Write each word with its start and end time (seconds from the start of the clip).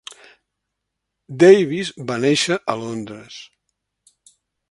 Davis 1.43 1.91
va 2.11 2.17
néixer 2.23 2.59
a 2.73 2.77
Londres. 2.81 3.39